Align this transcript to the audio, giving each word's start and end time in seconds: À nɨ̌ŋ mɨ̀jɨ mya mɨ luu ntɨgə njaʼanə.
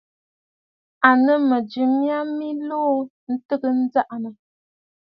À 1.07 1.09
nɨ̌ŋ 1.23 1.41
mɨ̀jɨ 1.49 1.83
mya 1.99 2.17
mɨ 2.37 2.47
luu 2.67 2.95
ntɨgə 3.33 3.69
njaʼanə. 3.81 4.29